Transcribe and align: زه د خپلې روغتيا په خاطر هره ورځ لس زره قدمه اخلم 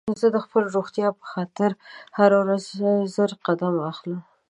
زه 0.21 0.27
د 0.35 0.37
خپلې 0.45 0.67
روغتيا 0.75 1.07
په 1.19 1.25
خاطر 1.33 1.71
هره 2.17 2.37
ورځ 2.43 2.63
لس 2.71 3.11
زره 3.15 3.35
قدمه 3.47 3.81
اخلم 3.91 4.19